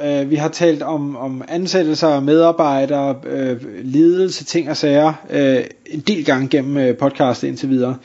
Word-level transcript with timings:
Øh, 0.00 0.30
vi 0.30 0.36
har 0.36 0.48
talt 0.48 0.82
om, 0.82 1.16
om 1.16 1.42
ansættelser, 1.48 2.20
medarbejdere, 2.20 3.16
øh, 3.26 3.56
ledelse, 3.84 4.44
ting 4.44 4.70
og 4.70 4.76
sager 4.76 5.12
øh, 5.30 5.64
en 5.86 6.00
del 6.00 6.24
gange 6.24 6.48
gennem 6.48 6.76
øh, 6.76 6.96
podcastet 6.96 7.48
indtil 7.48 7.68
videre. 7.68 7.96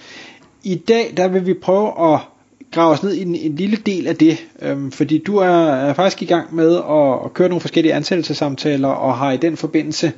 I 0.63 0.75
dag 0.75 1.13
der 1.17 1.27
vil 1.27 1.45
vi 1.45 1.53
prøve 1.53 2.13
at 2.13 2.19
grave 2.71 2.93
os 2.93 3.03
ned 3.03 3.13
i 3.13 3.21
en, 3.21 3.35
en 3.35 3.55
lille 3.55 3.77
del 3.77 4.07
af 4.07 4.15
det, 4.15 4.45
um, 4.71 4.91
fordi 4.91 5.17
du 5.17 5.37
er, 5.37 5.65
er 5.67 5.93
faktisk 5.93 6.21
i 6.21 6.25
gang 6.25 6.55
med 6.55 6.75
at, 6.75 7.25
at 7.25 7.33
køre 7.33 7.49
nogle 7.49 7.61
forskellige 7.61 7.93
ansættelsessamtaler 7.93 8.87
og 8.87 9.17
har 9.17 9.31
i 9.31 9.37
den 9.37 9.57
forbindelse 9.57 10.11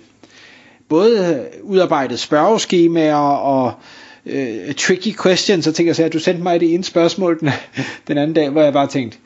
både 0.90 1.36
øh, 1.36 1.64
udarbejdet 1.64 2.20
spørgeskemaer 2.20 3.16
og 3.16 3.74
øh, 4.26 4.74
tricky 4.74 5.22
questions 5.24 5.68
og 5.68 5.76
ting 5.76 5.90
og 5.90 5.96
sager. 5.96 6.10
Du 6.10 6.20
sendte 6.20 6.44
mig 6.44 6.60
det 6.60 6.74
ene 6.74 6.84
spørgsmål 6.84 7.40
den, 7.40 7.50
den 8.08 8.18
anden 8.18 8.34
dag, 8.34 8.50
hvor 8.50 8.62
jeg 8.62 8.74
bare 8.74 8.88
tænkte, 8.88 9.18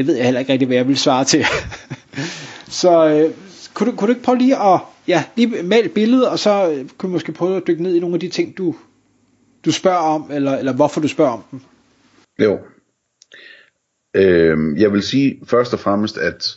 det 0.00 0.06
ved 0.06 0.16
jeg 0.16 0.24
heller 0.24 0.40
ikke 0.40 0.52
rigtig, 0.52 0.66
hvad 0.66 0.76
jeg 0.76 0.88
vil 0.88 0.98
svare 0.98 1.24
til. 1.24 1.44
så 2.80 3.08
øh, 3.08 3.34
kunne, 3.74 3.90
du, 3.90 3.96
kunne 3.96 4.06
du 4.06 4.12
ikke 4.12 4.22
prøve 4.22 4.38
lige 4.38 4.56
at 4.56 4.80
ja, 5.08 5.24
lige 5.36 5.62
male 5.62 5.88
billedet, 5.88 6.28
og 6.28 6.38
så 6.38 6.70
øh, 6.70 6.88
kunne 6.98 7.08
du 7.08 7.12
måske 7.12 7.32
prøve 7.32 7.56
at 7.56 7.62
dykke 7.66 7.82
ned 7.82 7.94
i 7.94 8.00
nogle 8.00 8.14
af 8.14 8.20
de 8.20 8.28
ting, 8.28 8.58
du, 8.58 8.74
du 9.64 9.72
spørger 9.72 9.98
om, 9.98 10.30
eller, 10.32 10.56
eller 10.56 10.72
hvorfor 10.72 11.00
du 11.00 11.08
spørger 11.08 11.32
om 11.32 11.44
dem? 11.50 11.60
Jo. 12.40 12.58
Øhm, 14.14 14.76
jeg 14.76 14.92
vil 14.92 15.02
sige 15.02 15.40
først 15.46 15.72
og 15.72 15.80
fremmest, 15.80 16.18
at 16.18 16.56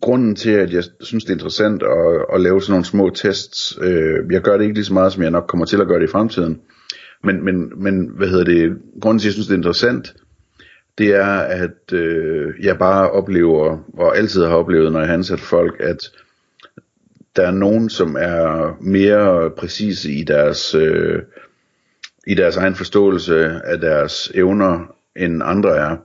grunden 0.00 0.36
til, 0.36 0.50
at 0.50 0.72
jeg 0.72 0.84
synes, 1.00 1.24
det 1.24 1.30
er 1.30 1.34
interessant 1.34 1.82
at, 1.82 2.24
at 2.34 2.40
lave 2.40 2.62
sådan 2.62 2.72
nogle 2.72 2.84
små 2.84 3.10
tests, 3.10 3.78
øh, 3.80 4.32
jeg 4.32 4.42
gør 4.42 4.56
det 4.56 4.64
ikke 4.64 4.74
lige 4.74 4.84
så 4.84 4.94
meget, 4.94 5.12
som 5.12 5.22
jeg 5.22 5.30
nok 5.30 5.46
kommer 5.48 5.66
til 5.66 5.80
at 5.80 5.86
gøre 5.86 6.00
det 6.00 6.08
i 6.08 6.12
fremtiden, 6.12 6.60
men, 7.24 7.44
men, 7.44 7.82
men 7.82 8.10
hvad 8.16 8.28
hedder 8.28 8.44
det, 8.44 8.78
grunden 9.00 9.18
til, 9.18 9.26
at 9.26 9.28
jeg 9.28 9.32
synes, 9.32 9.46
det 9.46 9.54
er 9.54 9.58
interessant, 9.58 10.14
det 10.98 11.14
er, 11.14 11.36
at 11.36 11.92
øh, 11.92 12.54
jeg 12.64 12.78
bare 12.78 13.10
oplever, 13.10 13.78
og 13.94 14.16
altid 14.16 14.44
har 14.44 14.56
oplevet, 14.56 14.92
når 14.92 15.00
jeg 15.00 15.08
har 15.08 15.14
ansat 15.14 15.40
folk, 15.40 15.80
at 15.80 16.12
der 17.36 17.46
er 17.46 17.50
nogen, 17.50 17.90
som 17.90 18.16
er 18.20 18.76
mere 18.80 19.50
præcise 19.50 20.12
i 20.12 20.24
deres, 20.24 20.74
øh, 20.74 21.22
i 22.26 22.34
deres 22.34 22.56
egen 22.56 22.74
forståelse 22.74 23.60
af 23.64 23.80
deres 23.80 24.32
evner, 24.34 24.94
end 25.16 25.42
andre 25.44 25.76
er. 25.76 25.96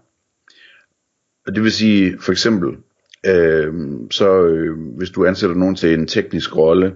Og 1.47 1.55
det 1.55 1.63
vil 1.63 1.71
sige, 1.71 2.19
for 2.19 2.31
eksempel, 2.31 2.77
øh, 3.25 3.73
så 4.11 4.43
øh, 4.43 4.77
hvis 4.97 5.09
du 5.09 5.25
ansætter 5.25 5.55
nogen 5.55 5.75
til 5.75 5.93
en 5.93 6.07
teknisk 6.07 6.55
rolle, 6.55 6.95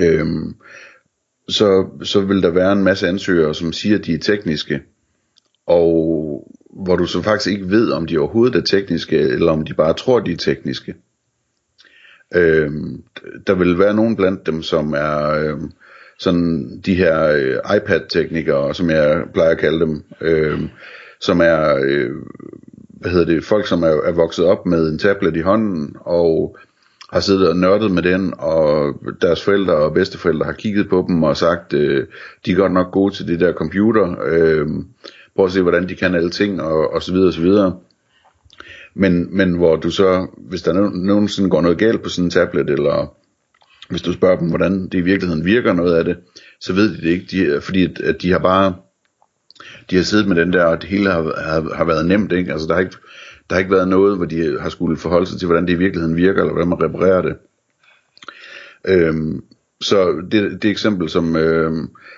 øh, 0.00 0.26
så, 1.48 1.88
så 2.02 2.20
vil 2.20 2.42
der 2.42 2.50
være 2.50 2.72
en 2.72 2.84
masse 2.84 3.08
ansøgere, 3.08 3.54
som 3.54 3.72
siger, 3.72 3.98
at 3.98 4.06
de 4.06 4.14
er 4.14 4.18
tekniske, 4.18 4.82
og 5.66 6.49
hvor 6.72 6.96
du 6.96 7.06
så 7.06 7.22
faktisk 7.22 7.50
ikke 7.50 7.70
ved, 7.70 7.90
om 7.90 8.06
de 8.06 8.18
overhovedet 8.18 8.56
er 8.56 8.78
tekniske, 8.78 9.18
eller 9.18 9.52
om 9.52 9.64
de 9.64 9.74
bare 9.74 9.94
tror, 9.94 10.20
de 10.20 10.32
er 10.32 10.36
tekniske. 10.36 10.94
Øhm, 12.34 13.02
der 13.46 13.54
vil 13.54 13.78
være 13.78 13.94
nogen 13.94 14.16
blandt 14.16 14.46
dem, 14.46 14.62
som 14.62 14.92
er 14.92 15.30
øhm, 15.30 15.72
sådan 16.18 16.80
de 16.86 16.94
her 16.94 17.22
øh, 17.22 17.76
iPad-teknikere, 17.76 18.74
som 18.74 18.90
jeg 18.90 19.22
plejer 19.34 19.50
at 19.50 19.58
kalde 19.58 19.80
dem, 19.80 20.02
øhm, 20.20 20.68
som 21.20 21.40
er, 21.40 21.76
øh, 21.82 22.10
hvad 23.00 23.10
hedder 23.10 23.26
det, 23.26 23.44
folk, 23.44 23.66
som 23.66 23.82
er, 23.82 23.88
er 24.04 24.12
vokset 24.12 24.44
op 24.44 24.66
med 24.66 24.88
en 24.88 24.98
tablet 24.98 25.36
i 25.36 25.40
hånden, 25.40 25.96
og 26.00 26.56
har 27.12 27.20
siddet 27.20 27.48
og 27.48 27.56
nørdet 27.56 27.90
med 27.90 28.02
den, 28.02 28.34
og 28.38 28.94
deres 29.20 29.44
forældre 29.44 29.74
og 29.74 29.94
bedsteforældre 29.94 30.46
har 30.46 30.52
kigget 30.52 30.88
på 30.88 31.04
dem 31.08 31.22
og 31.22 31.36
sagt, 31.36 31.72
øh, 31.72 32.06
de 32.46 32.52
er 32.52 32.56
godt 32.56 32.72
nok 32.72 32.92
gode 32.92 33.14
til 33.14 33.28
det 33.28 33.40
der 33.40 33.52
computer, 33.52 34.16
øh, 34.26 34.68
prøv 35.36 35.46
at 35.46 35.52
se, 35.52 35.62
hvordan 35.62 35.88
de 35.88 35.94
kan 35.94 36.14
alle 36.14 36.30
ting, 36.30 36.62
og, 36.62 36.92
og 36.92 37.02
så 37.02 37.12
videre, 37.12 37.28
og 37.28 37.32
så 37.32 37.40
videre. 37.40 37.76
Men, 38.94 39.36
men 39.36 39.56
hvor 39.56 39.76
du 39.76 39.90
så, 39.90 40.26
hvis 40.38 40.62
der 40.62 40.90
nogensinde 40.90 41.50
går 41.50 41.60
noget 41.60 41.78
galt 41.78 42.02
på 42.02 42.08
sådan 42.08 42.24
en 42.24 42.30
tablet, 42.30 42.70
eller 42.70 43.14
hvis 43.90 44.02
du 44.02 44.12
spørger 44.12 44.38
dem, 44.38 44.48
hvordan 44.48 44.88
det 44.88 44.94
i 44.94 45.00
virkeligheden 45.00 45.44
virker 45.44 45.72
noget 45.72 45.94
af 45.94 46.04
det, 46.04 46.16
så 46.60 46.72
ved 46.72 46.90
de 46.90 47.02
det 47.02 47.10
ikke, 47.10 47.26
de, 47.30 47.60
fordi 47.60 47.84
at, 47.84 48.00
at 48.00 48.22
de 48.22 48.32
har 48.32 48.38
bare, 48.38 48.74
de 49.90 49.96
har 49.96 50.02
siddet 50.02 50.28
med 50.28 50.36
den 50.36 50.52
der, 50.52 50.64
og 50.64 50.82
det 50.82 50.90
hele 50.90 51.10
har, 51.10 51.22
har, 51.22 51.74
har 51.74 51.84
været 51.84 52.06
nemt, 52.06 52.32
ikke? 52.32 52.52
Altså 52.52 52.66
der 52.66 52.74
har 52.74 52.80
ikke, 52.80 52.96
der 53.50 53.54
har 53.54 53.58
ikke 53.58 53.72
været 53.72 53.88
noget, 53.88 54.16
hvor 54.16 54.26
de 54.26 54.60
har 54.60 54.68
skulle 54.68 54.96
forholde 54.96 55.26
sig 55.26 55.38
til, 55.38 55.46
hvordan 55.46 55.66
det 55.66 55.72
i 55.72 55.78
virkeligheden 55.78 56.16
virker, 56.16 56.40
eller 56.40 56.52
hvordan 56.52 56.68
man 56.68 56.82
reparerer 56.82 57.22
det. 57.22 57.36
Øhm, 58.84 59.42
så 59.80 60.22
det, 60.32 60.62
det 60.62 60.70
eksempel, 60.70 61.08
som, 61.08 61.36
øh, 61.36 61.72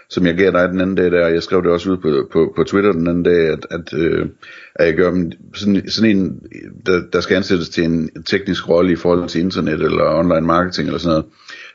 som 0.08 0.26
jeg 0.26 0.36
gav 0.36 0.52
dig 0.52 0.68
den 0.68 0.80
anden 0.80 0.96
dag, 0.96 1.10
der, 1.10 1.28
jeg 1.28 1.42
skrev 1.42 1.62
det 1.62 1.70
også 1.70 1.90
ud 1.90 1.96
på, 1.96 2.28
på, 2.32 2.52
på 2.56 2.64
Twitter 2.64 2.92
den 2.92 3.08
anden 3.08 3.22
dag, 3.22 3.48
at, 3.48 3.66
at, 3.70 3.94
øh, 3.94 4.28
at 4.74 4.86
jeg 4.86 4.94
gør 4.94 5.30
sådan, 5.54 5.88
sådan 5.88 6.16
en, 6.16 6.42
der, 6.86 7.02
der 7.12 7.20
skal 7.20 7.36
ansættes 7.36 7.68
til 7.68 7.84
en 7.84 8.22
teknisk 8.22 8.68
rolle 8.68 8.92
i 8.92 8.96
forhold 8.96 9.28
til 9.28 9.40
internet 9.40 9.82
eller 9.82 10.18
online 10.18 10.46
marketing 10.46 10.86
eller 10.86 10.98
sådan 10.98 11.10
noget, 11.10 11.26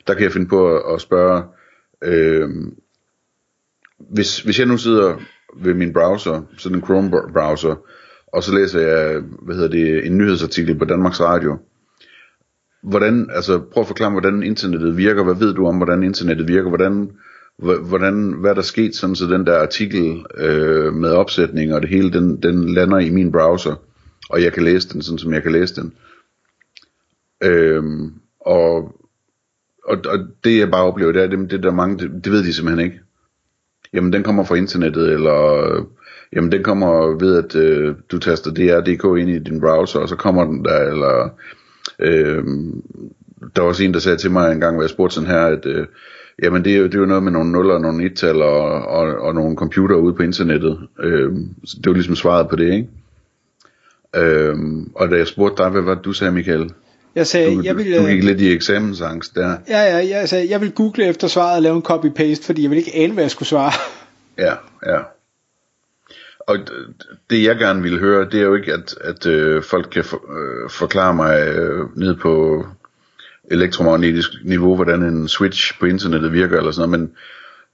der 0.07 0.13
kan 0.13 0.23
jeg 0.23 0.31
finde 0.31 0.47
på 0.47 0.75
at, 0.75 0.93
at 0.93 1.01
spørge, 1.01 1.43
øh, 2.03 2.49
hvis, 4.11 4.39
hvis 4.39 4.59
jeg 4.59 4.67
nu 4.67 4.77
sidder 4.77 5.15
ved 5.61 5.73
min 5.73 5.93
browser, 5.93 6.41
sådan 6.57 6.77
en 6.77 6.83
Chrome 6.83 7.11
browser, 7.33 7.75
og 8.33 8.43
så 8.43 8.55
læser 8.55 8.79
jeg, 8.79 9.21
hvad 9.41 9.55
hedder 9.55 9.69
det, 9.69 10.05
en 10.05 10.17
nyhedsartikel 10.17 10.77
på 10.77 10.85
Danmarks 10.85 11.21
Radio, 11.21 11.57
hvordan, 12.83 13.29
altså 13.33 13.59
prøv 13.59 13.81
at 13.81 13.87
forklare, 13.87 14.11
mig, 14.11 14.21
hvordan 14.21 14.43
internettet 14.43 14.97
virker, 14.97 15.23
hvad 15.23 15.35
ved 15.35 15.53
du 15.53 15.67
om, 15.67 15.77
hvordan 15.77 16.03
internettet 16.03 16.47
virker, 16.47 16.69
hvordan, 16.69 17.11
hvordan, 17.57 18.31
hvad 18.31 18.55
der 18.55 18.61
sket, 18.61 18.95
sådan 18.95 19.15
så 19.15 19.25
den 19.25 19.45
der 19.45 19.57
artikel 19.59 20.25
øh, 20.37 20.93
med 20.93 21.09
opsætning 21.09 21.73
og 21.73 21.81
det 21.81 21.89
hele, 21.89 22.11
den, 22.11 22.43
den 22.43 22.73
lander 22.73 22.99
i 22.99 23.09
min 23.09 23.31
browser, 23.31 23.75
og 24.29 24.43
jeg 24.43 24.53
kan 24.53 24.63
læse 24.63 24.89
den, 24.93 25.01
sådan 25.01 25.17
som 25.17 25.33
jeg 25.33 25.43
kan 25.43 25.51
læse 25.51 25.75
den. 25.75 25.93
Øhm, 27.43 28.13
og, 28.39 28.75
og, 29.83 29.97
og 30.05 30.19
det 30.43 30.59
jeg 30.59 30.71
bare 30.71 30.83
oplever, 30.83 31.11
det 31.11 31.23
er, 31.23 31.27
det, 31.27 31.51
det 31.51 31.63
der 31.63 31.71
mange, 31.71 31.97
det, 31.97 32.23
det 32.23 32.31
ved 32.31 32.43
de 32.43 32.53
simpelthen 32.53 32.85
ikke. 32.85 32.99
Jamen 33.93 34.13
den 34.13 34.23
kommer 34.23 34.43
fra 34.43 34.55
internettet, 34.55 35.13
eller 35.13 35.87
jamen 36.33 36.51
den 36.51 36.63
kommer 36.63 37.17
ved, 37.19 37.37
at 37.37 37.55
øh, 37.55 37.95
du 38.11 38.19
taster 38.19 38.51
dr.dk 38.51 39.19
ind 39.19 39.29
i 39.29 39.39
din 39.39 39.61
browser, 39.61 39.99
og 39.99 40.09
så 40.09 40.15
kommer 40.15 40.45
den 40.45 40.65
der, 40.65 40.79
eller 40.79 41.29
Øh, 41.99 42.43
der 43.55 43.61
var 43.61 43.67
også 43.67 43.83
en, 43.83 43.93
der 43.93 43.99
sagde 43.99 44.17
til 44.17 44.31
mig 44.31 44.51
en 44.51 44.59
gang, 44.59 44.75
hvor 44.75 44.83
jeg 44.83 44.89
spurgte 44.89 45.15
sådan 45.15 45.29
her, 45.29 45.41
at 45.41 45.65
øh, 45.65 45.87
jamen 46.43 46.65
det 46.65 46.73
er, 46.73 46.77
jo, 46.77 46.83
det 46.83 46.95
er 46.95 46.99
jo 46.99 47.05
noget 47.05 47.23
med 47.23 47.31
nogle 47.31 47.51
nuller 47.51 47.73
og 47.73 47.81
nogle 47.81 48.05
et 48.05 48.23
og, 48.23 48.85
og, 48.85 49.17
og 49.19 49.35
nogle 49.35 49.55
computer 49.55 49.95
ude 49.95 50.13
på 50.13 50.23
internettet. 50.23 50.79
Øh, 50.99 51.31
det 51.63 51.85
var 51.85 51.93
ligesom 51.93 52.15
svaret 52.15 52.49
på 52.49 52.55
det, 52.55 52.73
ikke? 52.73 52.87
Øh, 54.15 54.55
og 54.95 55.09
da 55.09 55.15
jeg 55.15 55.27
spurgte 55.27 55.63
dig, 55.63 55.71
hvad 55.71 55.81
var 55.81 55.95
det, 55.95 56.05
du 56.05 56.13
sagde, 56.13 56.33
Michael? 56.33 56.71
Jeg 57.15 57.27
sagde, 57.27 57.55
du, 57.55 57.61
jeg 57.63 57.77
vil, 57.77 57.97
du 57.97 58.05
gik 58.05 58.23
lidt 58.23 58.41
i 58.41 58.51
eksamensangst 58.51 59.35
der. 59.35 59.57
Ja, 59.69 59.81
ja, 59.81 60.07
jeg 60.17 60.29
sagde, 60.29 60.49
jeg 60.49 60.61
vil 60.61 60.71
google 60.71 61.05
efter 61.05 61.27
svaret 61.27 61.55
og 61.55 61.61
lave 61.61 61.75
en 61.75 61.83
copy-paste, 61.89 62.45
fordi 62.45 62.61
jeg 62.61 62.69
vil 62.69 62.77
ikke 62.77 62.95
ane, 62.95 63.13
hvad 63.13 63.23
jeg 63.23 63.31
skulle 63.31 63.49
svare. 63.49 63.71
Ja, 64.37 64.53
ja 64.85 64.99
og 66.47 66.57
det 67.29 67.43
jeg 67.43 67.57
gerne 67.57 67.81
vil 67.83 67.99
høre, 67.99 68.25
det 68.25 68.39
er 68.39 68.45
jo 68.45 68.55
ikke, 68.55 68.73
at, 68.73 68.95
at 69.01 69.25
øh, 69.25 69.63
folk 69.63 69.89
kan 69.91 70.03
for, 70.03 70.17
øh, 70.17 70.69
forklare 70.69 71.13
mig 71.13 71.47
øh, 71.47 71.97
ned 71.97 72.15
på 72.15 72.65
elektromagnetisk 73.51 74.29
niveau, 74.43 74.75
hvordan 74.75 75.03
en 75.03 75.27
switch 75.27 75.79
på 75.79 75.85
internettet 75.85 76.33
virker 76.33 76.57
eller 76.57 76.71
sådan 76.71 76.89
noget, 76.89 76.99
men 76.99 77.15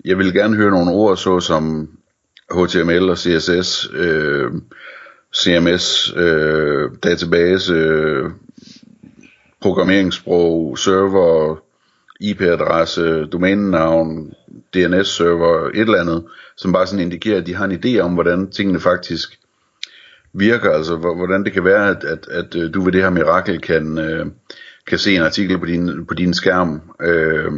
jeg 0.06 0.18
vil 0.18 0.33
gerne 0.33 0.56
høre 0.56 0.71
nogle 0.71 0.92
ord, 0.92 1.18
så 1.18 1.39
som 1.39 1.89
HTML 2.51 3.09
og 3.09 3.18
CSS, 3.18 3.89
øh, 3.94 4.51
CMS, 5.36 6.13
øh, 6.15 6.89
database, 7.03 7.74
øh, 7.74 8.30
programmeringssprog, 9.62 10.77
server, 10.77 11.57
IP-adresse, 12.21 13.25
domænenavn, 13.25 14.33
DNS-server, 14.74 15.70
et 15.70 15.80
eller 15.80 16.02
andet, 16.02 16.24
som 16.58 16.74
bare 16.74 16.88
sådan 16.88 17.06
indikerer, 17.06 17.38
at 17.38 17.46
de 17.46 17.56
har 17.56 17.66
en 17.66 17.80
idé 17.86 18.00
om, 18.00 18.14
hvordan 18.14 18.52
tingene 18.52 18.80
faktisk 18.80 19.40
virker, 20.34 20.72
altså 20.72 20.96
hvordan 20.96 21.44
det 21.44 21.54
kan 21.54 21.64
være, 21.64 21.90
at, 21.90 22.04
at, 22.04 22.28
at 22.28 22.56
øh, 22.56 22.74
du 22.74 22.81
ved 22.81 22.92
det 22.92 23.02
her 23.02 23.10
mirakel 23.10 23.62
kan, 23.62 23.98
øh, 23.98 24.25
kan 24.88 24.98
se 24.98 25.16
en 25.16 25.22
artikel 25.22 25.60
på 25.60 25.66
din, 25.66 26.06
på 26.06 26.14
din 26.14 26.34
skærm. 26.34 26.81
Øh, 27.02 27.52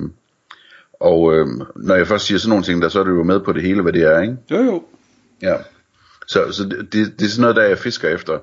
og 0.99 1.35
øh, 1.35 1.47
når 1.75 1.95
jeg 1.95 2.07
først 2.07 2.25
siger 2.25 2.37
sådan 2.37 2.49
nogle 2.49 2.63
ting, 2.63 2.81
der 2.81 2.89
så 2.89 2.99
er 2.99 3.03
du 3.03 3.15
jo 3.15 3.23
med 3.23 3.39
på 3.39 3.53
det 3.53 3.61
hele, 3.61 3.81
hvad 3.81 3.93
det 3.93 4.01
er, 4.01 4.21
ikke? 4.21 4.37
Jo 4.51 4.57
jo. 4.57 4.83
Ja. 5.41 5.55
Så, 6.27 6.51
så 6.51 6.63
det, 6.63 6.93
det, 6.93 7.19
det 7.19 7.25
er 7.25 7.29
sådan 7.29 7.41
noget, 7.41 7.55
der 7.55 7.63
jeg 7.63 7.77
fisker 7.77 8.09
efter. 8.09 8.39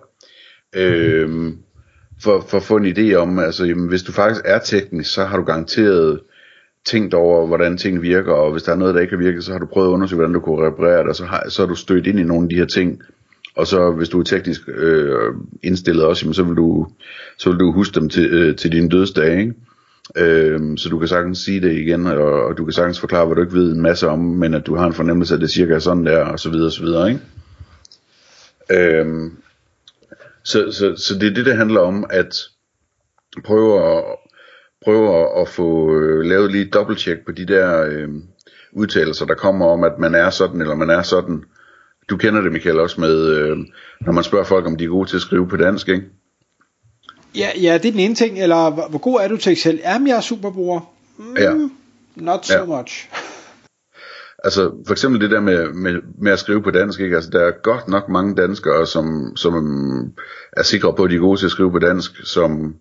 Øh, 0.72 1.52
for, 2.22 2.44
for 2.48 2.56
at 2.56 2.62
få 2.62 2.76
en 2.76 2.96
idé 2.96 3.14
om, 3.14 3.38
altså 3.38 3.64
jamen, 3.64 3.88
hvis 3.88 4.02
du 4.02 4.12
faktisk 4.12 4.40
er 4.44 4.58
teknisk, 4.58 5.12
så 5.12 5.24
har 5.24 5.36
du 5.36 5.44
garanteret 5.44 6.20
tænkt 6.86 7.14
over, 7.14 7.46
hvordan 7.46 7.76
ting 7.76 8.02
virker, 8.02 8.32
og 8.32 8.52
hvis 8.52 8.62
der 8.62 8.72
er 8.72 8.76
noget, 8.76 8.94
der 8.94 9.00
ikke 9.00 9.16
har 9.16 9.22
virket, 9.22 9.44
så 9.44 9.52
har 9.52 9.58
du 9.58 9.66
prøvet 9.66 9.88
at 9.88 9.92
undersøge, 9.92 10.16
hvordan 10.16 10.34
du 10.34 10.40
kunne 10.40 10.66
reparere 10.66 10.98
det, 10.98 11.08
og 11.08 11.16
så 11.16 11.24
har, 11.24 11.44
så 11.48 11.62
har 11.62 11.66
du 11.66 11.74
stødt 11.74 12.06
ind 12.06 12.18
i 12.18 12.22
nogle 12.22 12.42
af 12.44 12.48
de 12.48 12.56
her 12.56 12.66
ting, 12.66 13.02
og 13.56 13.66
så 13.66 13.90
hvis 13.90 14.08
du 14.08 14.20
er 14.20 14.24
teknisk 14.24 14.60
øh, 14.68 15.34
indstillet 15.62 16.04
også, 16.04 16.24
jamen, 16.24 16.34
så, 16.34 16.42
vil 16.42 16.56
du, 16.56 16.88
så 17.38 17.50
vil 17.50 17.58
du 17.58 17.72
huske 17.72 18.00
dem 18.00 18.08
til, 18.08 18.30
øh, 18.30 18.56
til 18.56 18.72
din 18.72 18.88
dødsdag, 18.88 19.40
ikke? 19.40 19.54
Øhm, 20.16 20.76
så 20.76 20.88
du 20.88 20.98
kan 20.98 21.08
sagtens 21.08 21.38
sige 21.38 21.60
det 21.60 21.72
igen, 21.72 22.06
og, 22.06 22.44
og 22.44 22.58
du 22.58 22.64
kan 22.64 22.72
sagtens 22.72 23.00
forklare, 23.00 23.26
hvad 23.26 23.36
du 23.36 23.42
ikke 23.42 23.54
ved 23.54 23.72
en 23.72 23.82
masse 23.82 24.08
om, 24.08 24.18
men 24.18 24.54
at 24.54 24.66
du 24.66 24.76
har 24.76 24.86
en 24.86 24.92
fornemmelse 24.92 25.34
af, 25.34 25.38
at 25.38 25.40
det 25.40 25.50
cirka 25.50 25.74
er 25.74 25.78
sådan 25.78 26.06
der, 26.06 26.24
og 26.24 26.40
så 26.40 26.50
videre, 26.50 26.66
og 26.66 26.72
så 26.72 26.82
videre, 26.82 27.08
ikke? 27.08 27.20
Øhm, 28.70 29.36
så, 30.44 30.72
så, 30.72 30.94
så 30.96 31.18
det 31.18 31.30
er 31.30 31.34
det, 31.34 31.46
det 31.46 31.56
handler 31.56 31.80
om, 31.80 32.06
at 32.10 32.34
prøve 33.44 33.96
at, 33.96 34.04
prøve 34.84 35.20
at, 35.20 35.40
at 35.40 35.48
få 35.48 35.94
øh, 35.96 36.20
lavet 36.24 36.52
lige 36.52 36.66
et 36.66 36.74
dobbelttjek 36.74 37.24
på 37.26 37.32
de 37.32 37.46
der 37.46 37.82
øh, 37.82 38.08
udtalelser, 38.72 39.26
der 39.26 39.34
kommer 39.34 39.66
om, 39.66 39.84
at 39.84 39.98
man 39.98 40.14
er 40.14 40.30
sådan, 40.30 40.60
eller 40.60 40.74
man 40.74 40.90
er 40.90 41.02
sådan. 41.02 41.44
Du 42.10 42.16
kender 42.16 42.40
det, 42.40 42.52
Michael, 42.52 42.80
også 42.80 43.00
med, 43.00 43.26
øh, 43.26 43.56
når 44.00 44.12
man 44.12 44.24
spørger 44.24 44.44
folk, 44.44 44.66
om 44.66 44.76
de 44.76 44.84
er 44.84 44.88
gode 44.88 45.08
til 45.08 45.16
at 45.16 45.22
skrive 45.22 45.48
på 45.48 45.56
dansk, 45.56 45.88
ikke? 45.88 46.02
Ja, 47.36 47.48
ja, 47.62 47.78
det 47.78 47.88
er 47.88 47.92
den 47.92 48.00
ene 48.00 48.14
ting, 48.14 48.42
eller 48.42 48.70
hvor, 48.70 48.98
god 48.98 49.20
er 49.20 49.28
du 49.28 49.36
til 49.36 49.52
Excel? 49.52 49.80
Jamen, 49.84 50.08
jeg 50.08 50.16
er 50.16 50.20
superbruger. 50.20 50.80
Mm, 51.18 51.36
Ja. 51.38 51.52
Not 52.16 52.46
so 52.46 52.58
Ja. 52.58 52.64
much. 52.64 53.08
Altså 54.44 54.70
for 54.86 54.92
eksempel 54.92 55.20
det 55.20 55.30
der 55.30 55.40
med, 55.40 55.72
med, 55.72 55.92
med 56.18 56.32
at 56.32 56.38
skrive 56.38 56.62
på 56.62 56.70
dansk, 56.70 57.00
ikke? 57.00 57.16
Altså 57.16 57.30
der 57.30 57.40
er 57.40 57.50
godt 57.62 57.88
nok 57.88 58.08
mange 58.08 58.36
danskere, 58.36 58.86
som, 58.86 59.36
som 59.36 59.54
er 60.52 60.62
sikre 60.62 60.94
på, 60.96 61.04
at 61.04 61.10
de 61.10 61.14
er 61.16 61.20
gode 61.20 61.40
til 61.40 61.46
at 61.46 61.50
skrive 61.50 61.70
på 61.70 61.78
dansk, 61.78 62.26
som 62.26 62.74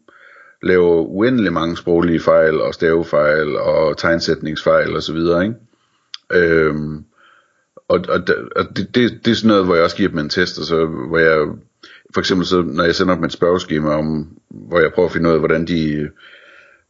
laver 0.64 1.02
uendelig 1.02 1.54
mange 1.54 1.78
sproglige 1.78 2.20
fejl 2.20 2.62
og 2.62 2.74
stavefejl 2.74 3.56
og 3.56 3.98
tegnsætningsfejl 3.98 4.96
og 4.96 5.04
så 5.04 5.14
videre, 5.14 5.44
ikke? 5.44 5.56
Øhm, 6.34 7.04
og, 7.88 8.00
og, 8.10 8.22
og 8.56 8.78
det, 8.78 8.96
det, 8.96 9.26
det 9.26 9.32
er 9.32 9.36
sådan 9.36 9.48
noget, 9.48 9.66
hvor 9.66 9.76
jeg 9.76 9.84
også 9.84 9.96
giver 9.96 10.10
dem 10.10 10.20
en 10.20 10.30
test, 10.30 10.66
så 10.66 10.86
hvor 10.86 11.18
jeg, 11.18 11.48
for 12.14 12.20
eksempel 12.20 12.48
så, 12.48 12.62
når 12.62 12.84
jeg 12.84 12.96
sender 12.96 13.16
dem 13.16 13.24
et 13.24 13.32
spørgeskema 13.32 13.90
om, 13.90 14.28
hvor 14.50 14.80
jeg 14.80 14.92
prøver 14.94 15.08
at 15.08 15.14
finde 15.14 15.30
ud 15.30 15.34
af, 15.34 15.40
hvordan 15.40 15.68
de, 15.68 16.10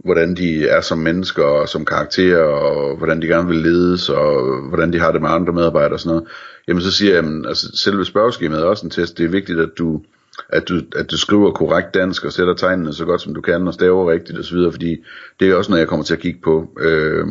hvordan 0.04 0.36
de 0.36 0.68
er 0.68 0.82
som 0.82 0.98
mennesker 0.98 1.44
og 1.44 1.70
som 1.70 1.86
karakterer, 1.86 2.44
og 2.44 2.98
hvordan 2.98 3.22
de 3.22 3.28
gerne 3.28 3.48
vil 3.48 3.58
ledes, 3.58 4.10
og 4.10 4.62
hvordan 4.70 4.94
de 4.94 5.00
har 5.00 5.12
det 5.12 5.22
med 5.22 5.30
andre 5.30 5.54
medarbejdere 5.54 5.94
og 5.94 6.00
sådan 6.00 6.16
noget, 6.16 6.30
jamen 6.68 6.82
så 6.82 6.92
siger 6.92 7.14
jeg, 7.14 7.24
at 7.24 7.48
altså 7.48 7.72
selve 7.78 8.06
spørgeskemaet 8.06 8.64
er 8.64 8.68
også 8.68 8.86
en 8.86 8.92
test. 8.92 9.18
Det 9.18 9.26
er 9.26 9.30
vigtigt, 9.30 9.60
at 9.60 9.70
du, 9.78 10.02
at 10.50 10.70
du, 10.70 10.82
at 10.96 11.12
du 11.12 11.18
skriver 11.18 11.52
korrekt 11.52 11.94
dansk 11.94 12.26
og 12.26 12.34
sætter 12.34 12.54
tegnene 12.54 12.94
så 12.94 13.06
godt 13.06 13.22
som 13.22 13.34
du 13.34 13.42
kan 13.42 13.68
og 13.68 13.74
staver 13.74 14.12
rigtigt 14.12 14.40
osv., 14.40 14.58
fordi 14.72 14.98
det 15.40 15.50
er 15.50 15.56
også 15.56 15.72
noget, 15.72 15.80
jeg 15.80 15.88
kommer 15.88 16.04
til 16.04 16.14
at 16.14 16.20
kigge 16.20 16.40
på. 16.44 16.70
Øh, 16.80 17.28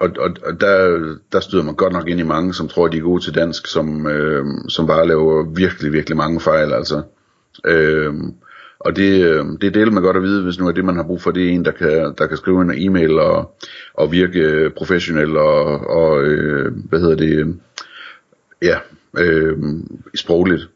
og, 0.00 0.10
og, 0.18 0.30
og 0.44 0.60
der, 0.60 0.98
der 1.32 1.40
støder 1.40 1.64
man 1.64 1.74
godt 1.74 1.92
nok 1.92 2.08
ind 2.08 2.20
i 2.20 2.22
mange, 2.22 2.54
som 2.54 2.68
tror, 2.68 2.88
de 2.88 2.98
er 2.98 3.02
gode 3.02 3.24
til 3.24 3.34
dansk, 3.34 3.66
som, 3.66 4.06
øh, 4.06 4.44
som 4.68 4.86
bare 4.86 5.08
laver 5.08 5.54
virkelig, 5.54 5.92
virkelig 5.92 6.16
mange 6.16 6.40
fejl, 6.40 6.72
altså. 6.72 7.02
Øh, 7.64 8.14
og 8.80 8.96
det, 8.96 9.24
øh, 9.24 9.44
det 9.60 9.74
deler 9.74 9.90
man 9.90 10.02
godt 10.02 10.16
at 10.16 10.22
vide, 10.22 10.42
hvis 10.42 10.58
nu 10.58 10.68
er 10.68 10.72
det, 10.72 10.84
man 10.84 10.96
har 10.96 11.02
brug 11.02 11.22
for, 11.22 11.30
det 11.30 11.46
er 11.46 11.50
en, 11.50 11.64
der 11.64 11.70
kan, 11.70 12.14
der 12.18 12.26
kan 12.26 12.36
skrive 12.36 12.62
en 12.62 12.72
e-mail 12.76 13.18
og, 13.18 13.56
og 13.94 14.12
virke 14.12 14.70
professionel 14.76 15.36
og, 15.36 15.64
og 15.86 16.24
øh, 16.24 16.72
hvad 16.88 17.00
hedder 17.00 17.16
det, 17.16 17.58
ja, 18.62 18.78
øh, 19.18 19.58
sprogligt. 20.14 20.68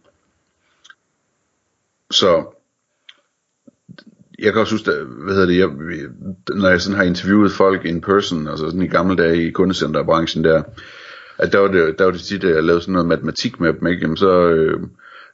Så 2.12 2.44
jeg 4.38 4.52
kan 4.52 4.60
også 4.60 4.74
huske, 4.74 4.90
at, 4.90 5.06
hvad 5.06 5.34
hedder 5.34 5.46
det, 5.46 5.58
jeg, 5.58 5.68
når 6.54 6.68
jeg 6.68 6.80
sådan 6.80 6.96
har 6.96 7.04
interviewet 7.04 7.52
folk 7.52 7.84
in 7.84 8.00
person, 8.00 8.48
altså 8.48 8.64
sådan 8.64 8.82
i 8.82 8.86
gamle 8.86 9.16
dage 9.16 9.46
i 9.46 9.50
kundecenterbranchen 9.50 10.44
der, 10.44 10.62
at 11.38 11.52
der 11.52 11.58
var 11.58 11.68
det, 11.68 11.98
der 11.98 12.04
var 12.04 12.12
det 12.12 12.20
tit, 12.20 12.44
at 12.44 12.54
jeg 12.54 12.64
lavede 12.64 12.82
sådan 12.82 12.92
noget 12.92 13.08
matematik 13.08 13.60
med 13.60 13.72
dem, 13.72 13.86
ikke? 13.86 14.02
Jamen 14.02 14.16
så 14.16 14.48
øh, 14.48 14.80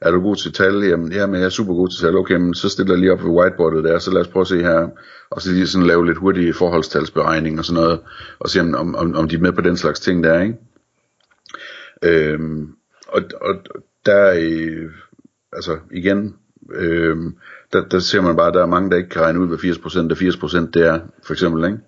er 0.01 0.11
du 0.11 0.21
god 0.21 0.35
til 0.35 0.53
tal, 0.53 0.83
jamen, 0.83 1.11
jamen 1.11 1.39
jeg 1.39 1.45
er 1.45 1.49
super 1.49 1.73
god 1.73 1.89
til 1.89 1.99
tal, 1.99 2.15
okay, 2.15 2.35
men 2.35 2.53
så 2.53 2.69
stiller 2.69 2.93
jeg 2.93 2.99
lige 2.99 3.11
op 3.11 3.23
ved 3.23 3.29
whiteboardet 3.29 3.83
der, 3.83 3.99
så 3.99 4.11
lad 4.11 4.21
os 4.21 4.27
prøve 4.27 4.41
at 4.41 4.47
se 4.47 4.61
her, 4.61 4.87
og 5.29 5.41
så 5.41 5.51
lige 5.51 5.67
sådan 5.67 5.87
lave 5.87 6.05
lidt 6.05 6.17
hurtige 6.17 6.53
forholdstalsberegning 6.53 7.59
og 7.59 7.65
sådan 7.65 7.83
noget, 7.83 7.99
og 8.39 8.49
se 8.49 8.59
om, 8.59 8.75
om, 8.75 8.95
om, 8.95 9.15
om 9.15 9.29
de 9.29 9.35
er 9.35 9.39
med 9.39 9.51
på 9.51 9.61
den 9.61 9.77
slags 9.77 9.99
ting 9.99 10.23
der, 10.23 10.41
ikke? 10.41 10.55
Øhm, 12.03 12.69
og, 13.07 13.21
og 13.41 13.55
der 14.05 14.13
er, 14.13 14.39
øh, 14.39 14.91
altså 15.53 15.77
igen, 15.91 16.35
øhm, 16.73 17.35
der, 17.73 17.87
der 17.87 17.99
ser 17.99 18.21
man 18.21 18.35
bare, 18.35 18.47
at 18.47 18.53
der 18.53 18.61
er 18.61 18.65
mange, 18.65 18.89
der 18.89 18.97
ikke 18.97 19.09
kan 19.09 19.21
regne 19.21 19.39
ud, 19.39 19.47
hvad 19.47 19.57
80% 19.57 19.97
af 19.97 20.65
80% 20.65 20.71
det 20.71 20.87
er, 20.87 20.99
for 21.23 21.33
eksempel, 21.33 21.65
ikke? 21.65 21.79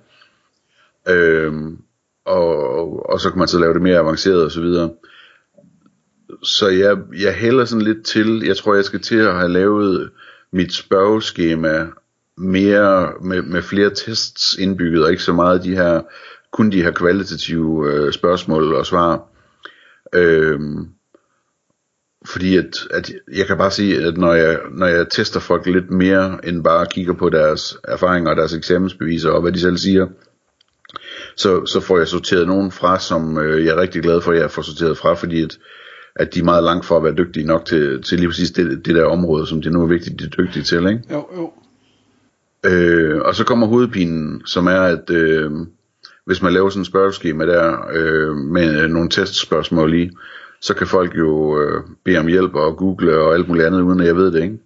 Øhm, 1.09 1.77
og, 2.25 3.09
og 3.09 3.19
så 3.19 3.29
kan 3.29 3.39
man 3.39 3.47
så 3.47 3.59
lave 3.59 3.73
det 3.73 3.81
mere 3.81 3.99
avanceret 3.99 4.43
og 4.43 4.51
så 4.51 4.61
videre. 4.61 4.91
Så 6.43 6.67
jeg, 6.67 6.97
jeg 7.19 7.33
hælder 7.33 7.65
sådan 7.65 7.85
lidt 7.85 8.05
til, 8.05 8.43
jeg 8.45 8.57
tror, 8.57 8.75
jeg 8.75 8.85
skal 8.85 9.01
til 9.01 9.17
at 9.17 9.35
have 9.35 9.49
lavet 9.49 10.11
mit 10.51 10.73
spørgeskema 10.73 11.87
mere 12.37 13.13
med, 13.21 13.41
med 13.41 13.61
flere 13.61 13.89
tests 13.89 14.53
indbygget, 14.53 15.03
og 15.03 15.11
ikke 15.11 15.23
så 15.23 15.33
meget 15.33 15.63
de 15.63 15.75
her, 15.75 16.01
kun 16.51 16.71
de 16.71 16.83
her 16.83 16.91
kvalitative 16.91 17.93
øh, 17.93 18.13
spørgsmål 18.13 18.73
og 18.73 18.85
svar. 18.85 19.27
Øhm, 20.15 20.87
fordi 22.25 22.57
at, 22.57 22.87
at 22.91 23.11
jeg 23.33 23.47
kan 23.47 23.57
bare 23.57 23.71
sige, 23.71 24.05
at 24.05 24.17
når 24.17 24.33
jeg, 24.33 24.59
når 24.71 24.87
jeg 24.87 25.09
tester 25.09 25.39
folk 25.39 25.65
lidt 25.65 25.91
mere, 25.91 26.39
end 26.43 26.63
bare 26.63 26.85
kigger 26.85 27.13
på 27.13 27.29
deres 27.29 27.77
erfaringer 27.83 28.29
og 28.31 28.37
deres 28.37 28.53
eksamensbeviser 28.53 29.29
og 29.29 29.41
hvad 29.41 29.51
de 29.51 29.59
selv 29.59 29.77
siger, 29.77 30.07
så, 31.35 31.65
så 31.65 31.79
får 31.79 31.97
jeg 31.97 32.07
sorteret 32.07 32.47
nogen 32.47 32.71
fra, 32.71 32.99
som 32.99 33.37
øh, 33.37 33.65
jeg 33.65 33.71
er 33.71 33.81
rigtig 33.81 34.01
glad 34.01 34.21
for, 34.21 34.31
at 34.31 34.39
jeg 34.39 34.51
får 34.51 34.61
sorteret 34.61 34.97
fra, 34.97 35.13
fordi 35.13 35.41
at, 35.43 35.57
at 36.15 36.33
de 36.33 36.39
er 36.39 36.43
meget 36.43 36.63
langt 36.63 36.85
for 36.85 36.97
at 36.97 37.03
være 37.03 37.15
dygtige 37.17 37.47
nok 37.47 37.65
til, 37.65 38.03
til 38.03 38.19
lige 38.19 38.29
præcis 38.29 38.51
det, 38.51 38.85
det 38.85 38.95
der 38.95 39.05
område, 39.05 39.47
som 39.47 39.61
det 39.61 39.73
nu 39.73 39.83
er 39.83 39.87
vigtigt, 39.87 40.19
de 40.19 40.25
er 40.25 40.29
dygtige 40.29 40.63
til. 40.63 40.87
Ikke? 40.87 41.01
Jo, 41.11 41.27
jo. 41.35 41.53
Øh, 42.65 43.21
og 43.21 43.35
så 43.35 43.43
kommer 43.43 43.67
hovedpinen, 43.67 44.41
som 44.45 44.67
er, 44.67 44.81
at 44.81 45.09
øh, 45.09 45.51
hvis 46.25 46.41
man 46.41 46.53
laver 46.53 46.69
sådan 46.69 46.81
en 46.81 46.85
spørgeskema 46.85 47.45
der, 47.45 47.77
øh, 47.93 48.35
med 48.35 48.87
nogle 48.87 49.09
testspørgsmål 49.09 49.93
i, 49.93 50.09
så 50.61 50.73
kan 50.73 50.87
folk 50.87 51.17
jo 51.17 51.61
øh, 51.61 51.83
bede 52.05 52.17
om 52.17 52.27
hjælp 52.27 52.55
og 52.55 52.77
google 52.77 53.17
og 53.17 53.33
alt 53.33 53.47
muligt 53.47 53.65
andet, 53.65 53.81
uden 53.81 53.99
at 53.99 54.07
jeg 54.07 54.15
ved 54.15 54.31
det, 54.31 54.43
ikke? 54.43 54.57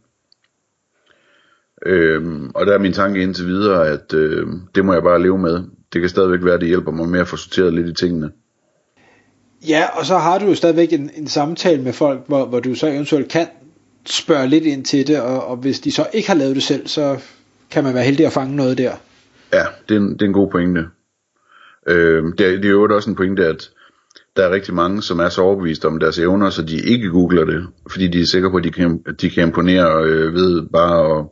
Øh, 1.85 2.49
og 2.55 2.65
der 2.65 2.73
er 2.73 2.79
min 2.79 2.93
tanke 2.93 3.21
indtil 3.21 3.47
videre, 3.47 3.87
at 3.87 4.13
øh, 4.13 4.47
det 4.75 4.85
må 4.85 4.93
jeg 4.93 5.03
bare 5.03 5.21
leve 5.21 5.37
med. 5.37 5.63
Det 5.93 6.01
kan 6.01 6.09
stadigvæk 6.09 6.43
være, 6.43 6.53
at 6.53 6.61
det 6.61 6.67
hjælper 6.67 6.91
mig 6.91 7.09
med 7.09 7.19
at 7.19 7.27
få 7.27 7.37
sorteret 7.37 7.73
lidt 7.73 7.87
i 7.87 7.93
tingene. 7.93 8.31
Ja, 9.67 9.85
og 9.99 10.05
så 10.05 10.17
har 10.17 10.39
du 10.39 10.45
jo 10.45 10.55
stadigvæk 10.55 10.93
en, 10.93 11.11
en 11.15 11.27
samtale 11.27 11.83
med 11.83 11.93
folk, 11.93 12.19
hvor, 12.27 12.45
hvor 12.45 12.59
du 12.59 12.75
så 12.75 12.87
eventuelt 12.87 13.31
kan 13.31 13.47
spørge 14.05 14.47
lidt 14.47 14.65
ind 14.65 14.85
til 14.85 15.07
det, 15.07 15.21
og, 15.21 15.47
og 15.47 15.57
hvis 15.57 15.79
de 15.79 15.91
så 15.91 16.07
ikke 16.13 16.29
har 16.29 16.35
lavet 16.35 16.55
det 16.55 16.63
selv, 16.63 16.87
så 16.87 17.19
kan 17.71 17.83
man 17.83 17.93
være 17.93 18.03
heldig 18.03 18.25
at 18.25 18.33
fange 18.33 18.55
noget 18.55 18.77
der. 18.77 18.91
Ja, 19.53 19.65
det 19.89 19.95
er 19.95 19.99
en, 19.99 20.13
det 20.13 20.21
er 20.21 20.25
en 20.25 20.33
god 20.33 20.51
pointe. 20.51 20.85
Øh, 21.87 22.23
det, 22.37 22.41
er, 22.41 22.51
det 22.51 22.65
er 22.65 22.69
jo 22.69 22.95
også 22.95 23.09
en 23.09 23.15
pointe, 23.15 23.45
at 23.45 23.69
der 24.35 24.43
er 24.43 24.51
rigtig 24.51 24.73
mange, 24.73 25.01
som 25.01 25.19
er 25.19 25.29
så 25.29 25.41
overbevist 25.41 25.85
om 25.85 25.99
deres 25.99 26.19
evner, 26.19 26.49
så 26.49 26.61
de 26.61 26.79
ikke 26.79 27.09
googler 27.09 27.45
det, 27.45 27.67
fordi 27.91 28.07
de 28.07 28.21
er 28.21 28.25
sikre 28.25 28.51
på, 28.51 28.57
at 28.57 28.63
de 28.63 28.71
kan, 28.71 29.03
de 29.21 29.29
kan 29.29 29.43
imponere 29.43 30.03
øh, 30.03 30.33
ved 30.33 30.65
bare 30.73 31.19
at, 31.19 31.25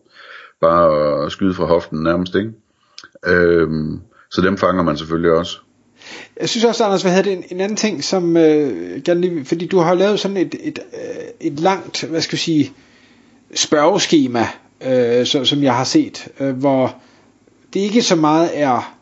bare 0.62 1.26
at 1.26 1.32
skyde 1.32 1.54
fra 1.54 1.66
hoften 1.66 2.04
nærmest, 2.04 2.36
ikke? 2.36 2.52
Øhm, 3.26 4.00
så 4.32 4.42
dem 4.42 4.58
fanger 4.58 4.84
man 4.84 4.98
selvfølgelig 4.98 5.32
også. 5.32 5.58
Jeg 6.40 6.50
synes 6.50 6.66
også, 6.66 6.84
Anders, 6.84 7.02
hvad 7.02 7.12
havde 7.12 7.24
det, 7.24 7.34
en, 7.34 7.44
en 7.50 7.62
anden 7.62 7.78
ting, 7.78 8.04
som 8.04 8.38
øh, 8.38 9.02
gerne 9.04 9.22
lige, 9.22 9.46
fordi 9.46 9.68
du 9.68 9.80
har 9.80 9.94
lavet 9.94 10.20
sådan 10.20 10.38
et, 10.38 10.56
et, 10.64 10.80
øh, 10.94 11.26
et 11.40 11.60
langt, 11.60 12.04
hvad 12.04 12.22
skal 12.22 12.36
jeg 12.36 12.40
sige, 12.40 12.72
spørgeskema, 13.56 14.48
øh, 14.88 15.26
så, 15.26 15.46
som 15.46 15.64
jeg 15.64 15.76
har 15.76 15.84
set, 15.84 16.28
øh, 16.40 16.58
hvor 16.58 16.96
det 17.74 17.80
ikke 17.80 18.02
så 18.02 18.16
meget 18.16 18.50
er, 18.54 18.93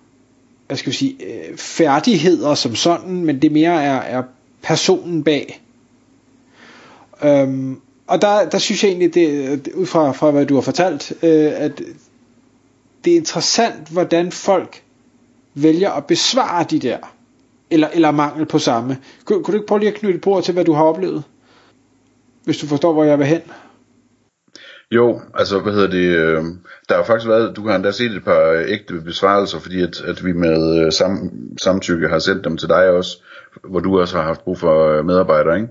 hvad 0.71 0.77
skal 0.77 0.91
vi 0.91 0.97
sige, 0.97 1.15
øh, 1.25 1.57
færdigheder 1.57 2.55
som 2.55 2.75
sådan, 2.75 3.25
men 3.25 3.41
det 3.41 3.51
mere 3.51 3.83
er, 3.83 4.01
er 4.01 4.23
personen 4.63 5.23
bag. 5.23 5.61
Øhm, 7.23 7.79
og 8.07 8.21
der, 8.21 8.49
der 8.49 8.57
synes 8.57 8.83
jeg 8.83 8.89
egentlig, 8.89 9.13
det, 9.13 9.67
ud 9.73 9.85
fra, 9.85 10.11
fra 10.11 10.31
hvad 10.31 10.45
du 10.45 10.53
har 10.55 10.61
fortalt, 10.61 11.13
øh, 11.23 11.51
at 11.55 11.81
det 13.05 13.13
er 13.13 13.17
interessant, 13.17 13.87
hvordan 13.89 14.31
folk 14.31 14.83
vælger 15.53 15.91
at 15.91 16.05
besvare 16.05 16.63
de 16.63 16.79
der, 16.79 16.97
eller, 17.69 17.87
eller 17.93 18.11
mangel 18.11 18.45
på 18.45 18.59
samme. 18.59 18.97
Kunne, 19.25 19.43
kunne 19.43 19.53
du 19.53 19.57
ikke 19.57 19.67
prøve 19.67 19.79
lige 19.79 19.91
at 19.91 19.97
knytte 19.99 20.19
på 20.19 20.41
til, 20.43 20.53
hvad 20.53 20.65
du 20.65 20.73
har 20.73 20.83
oplevet? 20.83 21.23
Hvis 22.43 22.57
du 22.57 22.67
forstår, 22.67 22.93
hvor 22.93 23.03
jeg 23.03 23.19
vil 23.19 23.27
hen. 23.27 23.41
Jo, 24.91 25.21
altså 25.33 25.60
hvad 25.60 25.74
hedder 25.74 25.89
det, 25.89 26.17
øh, 26.17 26.43
der 26.89 26.95
har 26.95 27.03
faktisk 27.03 27.27
været, 27.27 27.55
du 27.55 27.67
har 27.67 27.75
endda 27.75 27.91
set 27.91 28.12
et 28.12 28.24
par 28.24 28.51
øh, 28.51 28.63
ægte 28.67 29.01
besvarelser, 29.01 29.60
fordi 29.60 29.81
at, 29.81 30.01
at 30.01 30.25
vi 30.25 30.31
med 30.31 30.86
øh, 30.86 30.91
sam, 30.91 31.31
samtykke 31.62 32.07
har 32.07 32.19
sendt 32.19 32.43
dem 32.43 32.57
til 32.57 32.69
dig 32.69 32.89
også, 32.89 33.17
hvor 33.63 33.79
du 33.79 34.00
også 34.00 34.17
har 34.17 34.24
haft 34.24 34.43
brug 34.43 34.57
for 34.57 34.88
øh, 34.88 35.05
medarbejdere, 35.05 35.55
ikke? 35.55 35.69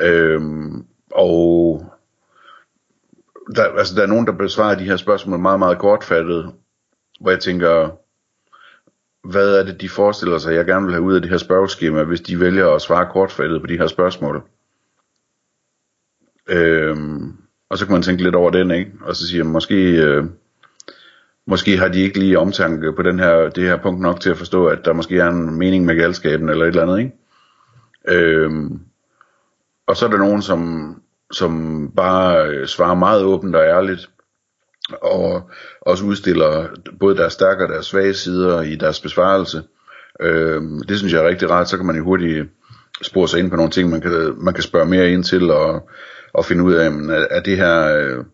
Øh, 0.00 0.40
og 1.10 1.84
der, 3.56 3.64
altså, 3.64 3.94
der 3.94 4.02
er 4.02 4.06
nogen, 4.06 4.26
der 4.26 4.32
besvarer 4.32 4.74
de 4.74 4.84
her 4.84 4.96
spørgsmål 4.96 5.38
meget, 5.38 5.58
meget 5.58 5.78
kortfattet, 5.78 6.52
hvor 7.20 7.30
jeg 7.30 7.40
tænker, 7.40 7.90
hvad 9.28 9.56
er 9.56 9.64
det, 9.64 9.80
de 9.80 9.88
forestiller 9.88 10.38
sig, 10.38 10.54
jeg 10.54 10.66
gerne 10.66 10.84
vil 10.84 10.94
have 10.94 11.04
ud 11.04 11.14
af 11.14 11.20
det 11.20 11.30
her 11.30 11.38
spørgeskema, 11.38 12.02
hvis 12.02 12.20
de 12.20 12.40
vælger 12.40 12.68
at 12.68 12.82
svare 12.82 13.12
kortfattet 13.12 13.60
på 13.60 13.66
de 13.66 13.78
her 13.78 13.86
spørgsmål. 13.86 14.42
Øhm, 16.48 17.39
og 17.70 17.78
så 17.78 17.86
kan 17.86 17.92
man 17.92 18.02
tænke 18.02 18.22
lidt 18.22 18.34
over 18.34 18.50
den, 18.50 18.70
ikke? 18.70 18.92
Og 19.00 19.16
så 19.16 19.28
siger 19.28 19.44
man, 19.44 19.52
måske, 19.52 19.74
øh, 19.74 20.24
måske 21.46 21.76
har 21.76 21.88
de 21.88 22.00
ikke 22.00 22.18
lige 22.18 22.38
omtanke 22.38 22.92
på 22.92 23.02
den 23.02 23.18
her, 23.18 23.48
det 23.48 23.64
her 23.64 23.76
punkt 23.82 24.00
nok 24.00 24.20
til 24.20 24.30
at 24.30 24.38
forstå, 24.38 24.66
at 24.66 24.84
der 24.84 24.92
måske 24.92 25.18
er 25.18 25.28
en 25.28 25.58
mening 25.58 25.84
med 25.84 25.96
galskaben 25.96 26.48
eller 26.48 26.64
et 26.64 26.68
eller 26.68 26.82
andet, 26.82 26.98
ikke? 26.98 27.12
Øhm, 28.08 28.80
og 29.86 29.96
så 29.96 30.06
er 30.06 30.10
der 30.10 30.18
nogen, 30.18 30.42
som, 30.42 30.94
som 31.32 31.82
bare 31.96 32.48
øh, 32.48 32.66
svarer 32.66 32.94
meget 32.94 33.22
åbent 33.22 33.56
og 33.56 33.64
ærligt, 33.64 34.10
og 35.02 35.50
også 35.80 36.04
udstiller 36.04 36.68
både 37.00 37.16
deres 37.16 37.32
stærke 37.32 37.64
og 37.64 37.68
deres 37.68 37.86
svage 37.86 38.14
sider 38.14 38.60
i 38.60 38.76
deres 38.76 39.00
besvarelse. 39.00 39.62
Øh, 40.20 40.62
det 40.88 40.98
synes 40.98 41.12
jeg 41.12 41.24
er 41.24 41.28
rigtig 41.28 41.50
rart, 41.50 41.68
så 41.68 41.76
kan 41.76 41.86
man 41.86 41.96
jo 41.96 42.04
hurtigt 42.04 42.48
spore 43.02 43.28
sig 43.28 43.40
ind 43.40 43.50
på 43.50 43.56
nogle 43.56 43.70
ting, 43.70 43.90
man 43.90 44.00
kan, 44.00 44.34
man 44.38 44.54
kan 44.54 44.62
spørge 44.62 44.86
mere 44.86 45.10
ind 45.10 45.24
til, 45.24 45.50
og, 45.50 45.88
og 46.32 46.44
finde 46.44 46.64
ud 46.64 46.74
af, 46.74 46.92
men 46.92 47.10
er 47.10 47.40
det 47.40 47.56
her... 47.56 47.96
Øh, 47.96 48.24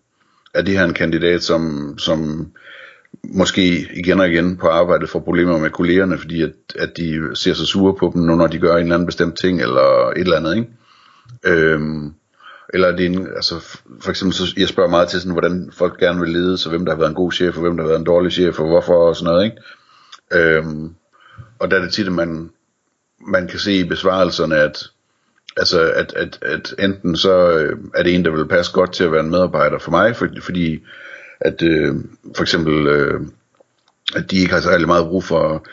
er 0.56 0.62
det 0.62 0.78
her 0.78 0.84
en 0.84 0.94
kandidat, 0.94 1.42
som, 1.42 1.94
som 1.98 2.48
måske 3.24 3.88
igen 3.94 4.20
og 4.20 4.28
igen 4.28 4.56
på 4.56 4.68
arbejdet 4.68 5.10
får 5.10 5.20
problemer 5.20 5.58
med 5.58 5.70
kollegerne, 5.70 6.18
fordi 6.18 6.42
at, 6.42 6.52
at 6.78 6.96
de 6.96 7.36
ser 7.36 7.54
sig 7.54 7.66
sure 7.66 7.94
på 7.94 8.10
dem, 8.14 8.22
når 8.22 8.46
de 8.46 8.58
gør 8.58 8.76
en 8.76 8.82
eller 8.82 8.94
anden 8.94 9.06
bestemt 9.06 9.38
ting, 9.40 9.60
eller 9.60 10.10
et 10.10 10.20
eller 10.20 10.36
andet, 10.36 10.56
ikke? 10.56 10.68
Øhm, 11.44 12.14
eller 12.74 12.88
er 12.88 12.96
det 12.96 13.06
en, 13.06 13.28
altså 13.36 13.54
for 14.00 14.10
eksempel, 14.10 14.34
så 14.34 14.54
jeg 14.56 14.68
spørger 14.68 14.90
meget 14.90 15.08
til 15.08 15.20
sådan, 15.20 15.32
hvordan 15.32 15.70
folk 15.72 15.98
gerne 15.98 16.20
vil 16.20 16.28
lede, 16.28 16.58
så 16.58 16.70
hvem 16.70 16.84
der 16.84 16.92
har 16.92 16.98
været 16.98 17.08
en 17.10 17.16
god 17.16 17.32
chef, 17.32 17.56
og 17.56 17.62
hvem 17.62 17.76
der 17.76 17.84
har 17.84 17.88
været 17.88 18.00
en 18.00 18.06
dårlig 18.06 18.32
chef, 18.32 18.60
og 18.60 18.66
hvorfor 18.66 19.08
og 19.08 19.16
sådan 19.16 19.32
noget, 19.32 19.44
ikke? 19.44 19.56
Øhm, 20.32 20.94
og 21.58 21.70
der 21.70 21.76
er 21.76 21.80
det 21.80 21.92
tit, 21.92 22.06
at 22.06 22.12
man, 22.12 22.50
man 23.28 23.48
kan 23.48 23.58
se 23.58 23.72
i 23.72 23.84
besvarelserne, 23.84 24.56
at, 24.56 24.90
altså, 25.56 25.92
at, 25.92 26.12
at, 26.16 26.38
at 26.42 26.74
enten 26.78 27.16
så 27.16 27.58
øh, 27.58 27.78
er 27.94 28.02
det 28.02 28.14
en, 28.14 28.24
der 28.24 28.30
vil 28.30 28.48
passe 28.48 28.72
godt 28.72 28.92
til 28.92 29.04
at 29.04 29.12
være 29.12 29.20
en 29.20 29.30
medarbejder 29.30 29.78
for 29.78 29.90
mig, 29.90 30.16
for, 30.16 30.28
fordi 30.40 30.82
at 31.40 31.62
øh, 31.62 31.94
for 32.36 32.42
eksempel, 32.42 32.86
øh, 32.86 33.20
at 34.16 34.30
de 34.30 34.36
ikke 34.36 34.54
har 34.54 34.60
særlig 34.60 34.86
meget 34.86 35.06
brug 35.06 35.24
for, 35.24 35.66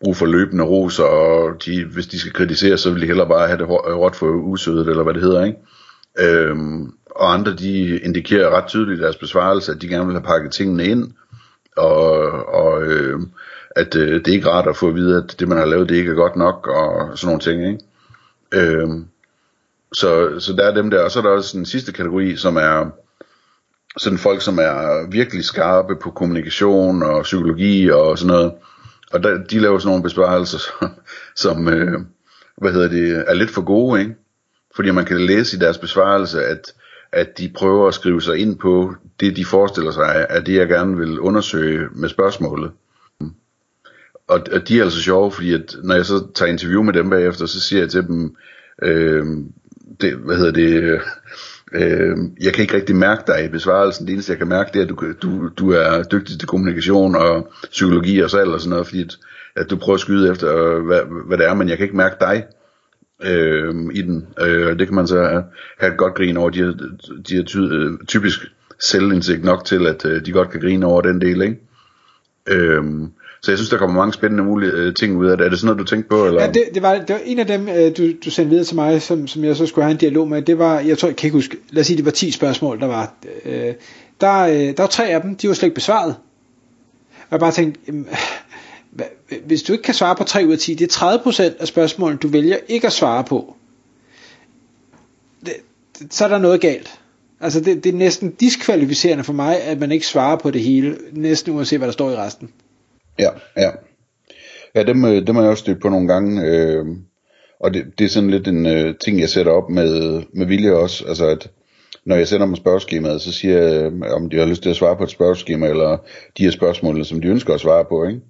brug 0.00 0.16
for 0.16 0.26
løbende 0.26 0.64
ros, 0.64 0.98
og 0.98 1.54
de, 1.64 1.84
hvis 1.84 2.06
de 2.06 2.18
skal 2.18 2.32
kritisere, 2.32 2.78
så 2.78 2.90
vil 2.90 3.02
de 3.02 3.06
hellere 3.06 3.28
bare 3.28 3.46
have 3.46 3.58
det 3.58 3.68
råt 3.68 4.16
for 4.16 4.26
usødet, 4.26 4.88
eller 4.88 5.02
hvad 5.02 5.14
det 5.14 5.22
hedder, 5.22 5.44
ikke? 5.44 5.58
Øhm, 6.18 6.92
og 7.10 7.34
andre, 7.34 7.52
de 7.52 7.98
indikerer 7.98 8.50
ret 8.50 8.66
tydeligt 8.66 9.00
i 9.00 9.02
deres 9.02 9.16
besvarelse, 9.16 9.72
at 9.72 9.82
de 9.82 9.88
gerne 9.88 10.06
vil 10.06 10.14
have 10.14 10.26
pakket 10.26 10.52
tingene 10.52 10.84
ind, 10.84 11.12
og, 11.76 12.08
og 12.54 12.82
øh, 12.82 13.20
at 13.76 13.96
øh, 13.96 14.14
det 14.14 14.28
er 14.28 14.32
ikke 14.32 14.50
rart 14.50 14.68
at 14.68 14.76
få 14.76 14.88
at 14.88 14.94
vide, 14.94 15.16
at 15.16 15.40
det 15.40 15.48
man 15.48 15.58
har 15.58 15.64
lavet, 15.64 15.88
det 15.88 15.96
ikke 15.96 16.10
er 16.10 16.14
godt 16.14 16.36
nok, 16.36 16.66
og 16.66 17.18
sådan 17.18 17.26
nogle 17.26 17.40
ting, 17.40 17.66
ikke? 17.66 17.78
Øhm, 18.54 19.04
så, 19.92 20.40
så 20.40 20.52
der 20.52 20.64
er 20.64 20.74
dem 20.74 20.90
der, 20.90 21.02
og 21.02 21.10
så 21.10 21.18
er 21.18 21.22
der 21.22 21.30
også 21.30 21.58
en 21.58 21.66
sidste 21.66 21.92
kategori, 21.92 22.36
som 22.36 22.56
er 22.56 22.90
sådan 23.98 24.18
folk, 24.18 24.42
som 24.42 24.58
er 24.58 25.10
virkelig 25.10 25.44
skarpe 25.44 25.96
på 25.96 26.10
kommunikation 26.10 27.02
og 27.02 27.22
psykologi 27.22 27.90
og 27.90 28.18
sådan 28.18 28.32
noget. 28.32 28.52
Og 29.12 29.22
der, 29.22 29.44
de 29.44 29.58
laver 29.58 29.78
sådan 29.78 29.88
nogle 29.88 30.02
besparelser, 30.02 30.58
som, 30.58 30.88
som 31.36 31.68
øh, 31.68 32.00
hvad 32.56 32.72
hedder 32.72 32.88
det, 32.88 33.24
er 33.26 33.34
lidt 33.34 33.50
for 33.50 33.62
gode, 33.62 34.00
ikke? 34.00 34.14
Fordi 34.76 34.90
man 34.90 35.04
kan 35.04 35.20
læse 35.20 35.56
i 35.56 35.60
deres 35.60 35.78
besvarelse, 35.78 36.44
at, 36.44 36.72
at 37.12 37.38
de 37.38 37.52
prøver 37.56 37.88
at 37.88 37.94
skrive 37.94 38.22
sig 38.22 38.36
ind 38.38 38.58
på 38.58 38.94
det, 39.20 39.36
de 39.36 39.44
forestiller 39.44 39.90
sig, 39.90 40.26
er 40.28 40.40
det, 40.40 40.54
jeg 40.54 40.68
gerne 40.68 40.96
vil 40.96 41.20
undersøge 41.20 41.88
med 41.92 42.08
spørgsmålet. 42.08 42.70
Og, 44.28 44.40
og 44.52 44.68
de 44.68 44.78
er 44.78 44.82
altså 44.82 45.02
sjove, 45.02 45.32
fordi 45.32 45.54
at, 45.54 45.76
når 45.82 45.94
jeg 45.94 46.06
så 46.06 46.26
tager 46.34 46.52
interview 46.52 46.82
med 46.82 46.92
dem 46.92 47.10
bagefter, 47.10 47.46
så 47.46 47.60
siger 47.60 47.82
jeg 47.82 47.90
til 47.90 48.06
dem, 48.06 48.36
øh, 48.82 49.26
det, 50.00 50.14
hvad 50.14 50.36
hedder 50.36 50.52
det, 50.52 51.00
øh, 51.72 52.16
jeg 52.40 52.52
kan 52.52 52.62
ikke 52.62 52.74
rigtig 52.74 52.96
mærke 52.96 53.22
dig 53.26 53.44
i 53.44 53.48
besvarelsen. 53.48 54.06
Det 54.06 54.12
eneste, 54.12 54.32
jeg 54.32 54.38
kan 54.38 54.48
mærke, 54.48 54.70
det 54.72 54.78
er, 54.78 54.82
at 54.82 54.88
du, 54.88 55.12
du, 55.22 55.48
du 55.48 55.70
er 55.70 56.02
dygtig 56.02 56.38
til 56.38 56.48
kommunikation 56.48 57.16
og 57.16 57.52
psykologi 57.70 58.20
og 58.20 58.30
salg 58.30 58.48
og 58.48 58.60
sådan 58.60 58.70
noget, 58.70 58.86
fordi 58.86 59.02
at, 59.02 59.18
at 59.56 59.70
du 59.70 59.76
prøver 59.76 59.94
at 59.94 60.00
skyde 60.00 60.30
efter, 60.30 60.80
hvad, 60.80 61.00
hvad 61.26 61.38
det 61.38 61.46
er, 61.46 61.54
men 61.54 61.68
jeg 61.68 61.76
kan 61.76 61.84
ikke 61.84 61.96
mærke 61.96 62.16
dig 62.20 62.44
øh, 63.24 63.74
i 63.92 64.02
den. 64.02 64.26
Øh, 64.40 64.78
det 64.78 64.86
kan 64.86 64.94
man 64.94 65.06
så 65.06 65.42
have 65.78 65.92
et 65.92 65.98
godt 65.98 66.14
grin 66.14 66.36
over. 66.36 66.50
De 66.50 66.60
har, 66.60 66.74
de 67.28 67.36
har 67.36 67.42
ty, 67.42 67.58
øh, 67.58 67.92
typisk 68.06 68.40
selvindsigt 68.80 69.44
nok 69.44 69.64
til, 69.64 69.86
at 69.86 70.06
øh, 70.06 70.26
de 70.26 70.32
godt 70.32 70.50
kan 70.50 70.60
grine 70.60 70.86
over 70.86 71.00
den 71.00 71.20
del, 71.20 71.42
ikke? 71.42 71.58
Øh, 72.46 72.84
så 73.42 73.50
jeg 73.50 73.58
synes, 73.58 73.70
der 73.70 73.78
kommer 73.78 73.96
mange 73.96 74.12
spændende 74.12 74.44
mulige 74.44 74.70
øh, 74.72 74.94
ting 74.94 75.16
ud 75.16 75.26
af 75.26 75.36
det. 75.36 75.44
Er 75.44 75.48
det 75.50 75.58
sådan 75.58 75.66
noget, 75.66 75.78
du 75.78 75.84
tænkte 75.84 76.08
på? 76.08 76.26
Eller? 76.26 76.42
Ja, 76.42 76.50
det, 76.50 76.64
det, 76.74 76.82
var, 76.82 76.94
det 76.94 77.10
var 77.10 77.20
en 77.24 77.38
af 77.38 77.46
dem, 77.46 77.68
øh, 77.68 77.96
du, 77.96 78.12
du 78.24 78.30
sendte 78.30 78.50
videre 78.50 78.64
til 78.64 78.76
mig, 78.76 79.02
som, 79.02 79.26
som 79.26 79.44
jeg 79.44 79.56
så 79.56 79.66
skulle 79.66 79.84
have 79.84 79.92
en 79.92 79.98
dialog 79.98 80.28
med. 80.28 80.42
Det 80.42 80.58
var, 80.58 80.80
jeg 80.80 80.98
tror, 80.98 81.08
jeg 81.08 81.16
kan 81.16 81.26
ikke 81.26 81.36
huske, 81.36 81.56
lad 81.70 81.80
os 81.80 81.86
sige, 81.86 81.96
det 81.96 82.04
var 82.04 82.10
10 82.10 82.30
spørgsmål, 82.30 82.80
der 82.80 82.86
var. 82.86 83.14
Øh, 83.44 83.74
der, 84.20 84.38
øh, 84.38 84.54
der 84.54 84.82
var 84.82 84.86
tre 84.86 85.06
af 85.08 85.20
dem, 85.20 85.36
de 85.36 85.48
var 85.48 85.54
slet 85.54 85.66
ikke 85.66 85.74
besvaret. 85.74 86.14
Og 87.18 87.32
jeg 87.32 87.40
bare 87.40 87.52
tænkte, 87.52 87.80
hvis 89.46 89.62
du 89.62 89.72
ikke 89.72 89.82
kan 89.82 89.94
svare 89.94 90.16
på 90.16 90.24
3 90.24 90.46
ud 90.46 90.52
af 90.52 90.58
10, 90.58 90.74
det 90.74 90.96
er 90.96 91.18
30% 91.18 91.60
af 91.60 91.68
spørgsmålene, 91.68 92.18
du 92.18 92.28
vælger 92.28 92.56
ikke 92.68 92.86
at 92.86 92.92
svare 92.92 93.24
på. 93.24 93.56
Det, 95.46 95.54
så 96.10 96.24
er 96.24 96.28
der 96.28 96.38
noget 96.38 96.60
galt. 96.60 97.00
Altså 97.40 97.60
det, 97.60 97.84
det 97.84 97.94
er 97.94 97.96
næsten 97.96 98.30
diskvalificerende 98.30 99.24
for 99.24 99.32
mig, 99.32 99.62
at 99.62 99.78
man 99.78 99.92
ikke 99.92 100.06
svarer 100.06 100.36
på 100.36 100.50
det 100.50 100.62
hele, 100.62 100.98
næsten 101.12 101.54
uanset 101.54 101.78
hvad 101.78 101.88
der 101.88 101.92
står 101.92 102.10
i 102.10 102.16
resten. 102.16 102.50
Ja, 103.18 103.30
ja. 103.56 103.70
Ja, 104.74 104.82
dem, 104.82 105.04
øh, 105.04 105.26
dem 105.26 105.34
har 105.36 105.42
jeg 105.42 105.50
også 105.50 105.60
stødt 105.60 105.82
på 105.82 105.88
nogle 105.88 106.08
gange, 106.08 106.42
øh, 106.44 106.86
og 107.60 107.74
det, 107.74 107.84
det 107.98 108.04
er 108.04 108.08
sådan 108.08 108.30
lidt 108.30 108.48
en 108.48 108.66
øh, 108.66 108.94
ting, 109.04 109.20
jeg 109.20 109.28
sætter 109.28 109.52
op 109.52 109.70
med, 109.70 110.22
med 110.32 110.46
vilje 110.46 110.72
også, 110.72 111.04
altså 111.08 111.26
at 111.26 111.50
når 112.04 112.16
jeg 112.16 112.28
sender 112.28 112.46
dem 112.46 112.56
spørgeskemaet, 112.56 113.20
så 113.20 113.32
siger 113.32 113.62
jeg, 113.62 113.92
øh, 113.92 114.14
om 114.14 114.30
de 114.30 114.38
har 114.38 114.46
lyst 114.46 114.62
til 114.62 114.70
at 114.70 114.76
svare 114.76 114.96
på 114.96 115.02
et 115.02 115.10
spørgeskema, 115.10 115.68
eller 115.68 115.96
de 116.38 116.44
her 116.44 116.50
spørgsmål, 116.50 117.04
som 117.04 117.20
de 117.20 117.28
ønsker 117.28 117.54
at 117.54 117.60
svare 117.60 117.84
på, 117.84 118.04
ikke? 118.04 118.20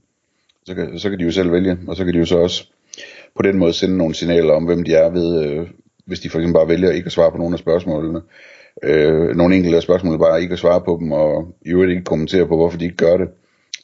Så 0.66 0.75
kan, 0.75 0.99
så 0.99 1.11
kan 1.11 1.19
de 1.19 1.25
jo 1.25 1.31
selv 1.31 1.52
vælge, 1.52 1.78
og 1.88 1.97
så 1.97 2.05
kan 2.05 2.14
de 2.14 2.19
jo 2.19 2.25
så 2.25 2.38
også 2.38 2.66
på 3.37 3.43
den 3.43 3.59
måde 3.59 3.73
sende 3.73 3.97
nogle 3.97 4.14
signaler 4.14 4.55
om, 4.55 4.64
hvem 4.64 4.83
de 4.83 4.95
er 4.95 5.11
ved, 5.11 5.45
øh, 5.45 5.66
hvis 6.07 6.21
de 6.21 6.31
for 6.31 6.38
eksempel 6.38 6.55
bare 6.55 6.69
vælger 6.69 6.90
ikke 6.90 7.07
at 7.07 7.12
svare 7.12 7.31
på 7.31 7.38
nogle 7.38 7.55
af 7.55 7.59
spørgsmålene. 7.59 8.21
Øh, 8.83 9.37
nogle 9.37 9.57
enkelte 9.57 9.76
af 9.76 9.83
spørgsmålene 9.83 10.19
bare 10.25 10.43
ikke 10.43 10.52
at 10.52 10.59
svare 10.59 10.81
på 10.81 10.97
dem, 11.00 11.12
og 11.12 11.55
i 11.66 11.71
øvrigt 11.71 11.90
ikke 11.90 12.05
kommentere 12.05 12.47
på, 12.47 12.57
hvorfor 12.57 12.78
de 12.78 12.85
ikke 12.85 12.97
gør 12.97 13.16
det 13.16 13.28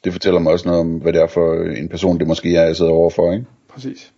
det 0.03 0.11
fortæller 0.11 0.39
mig 0.39 0.53
også 0.53 0.67
noget 0.67 0.81
om, 0.81 0.87
hvad 0.87 1.13
det 1.13 1.21
er 1.21 1.27
for 1.27 1.77
en 1.77 1.89
person, 1.89 2.19
det 2.19 2.27
måske 2.27 2.55
er, 2.55 2.65
jeg 2.65 2.75
sidder 2.75 2.91
overfor. 2.91 3.33
Ikke? 3.33 3.45
Præcis. 3.73 4.13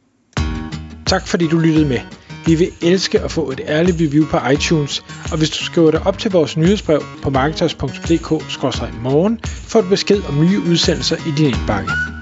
Tak 1.06 1.28
fordi 1.28 1.48
du 1.48 1.58
lyttede 1.58 1.86
med. 1.86 2.00
Vi 2.46 2.56
vil 2.56 2.72
elske 2.82 3.20
at 3.20 3.32
få 3.32 3.52
et 3.52 3.62
ærligt 3.68 3.98
review 4.02 4.26
på 4.26 4.38
iTunes, 4.54 5.04
og 5.32 5.38
hvis 5.38 5.50
du 5.50 5.64
skriver 5.64 5.92
dig 5.92 6.08
op 6.08 6.18
til 6.18 6.32
vores 6.32 6.58
nyhedsbrev 6.58 7.02
på 7.24 7.30
marketers.dk-morgen, 7.30 9.40
får 9.44 9.82
du 9.82 9.90
besked 9.90 10.22
om 10.30 10.40
nye 10.40 10.60
udsendelser 10.70 11.16
i 11.16 11.32
din 11.38 11.46
indbakke. 11.46 12.15